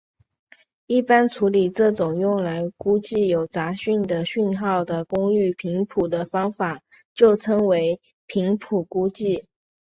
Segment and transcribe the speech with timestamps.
[0.87, 6.81] 一般处理这种用来估计有杂讯的讯号的功率频谱的方法
[7.13, 9.45] 就称为频谱估计。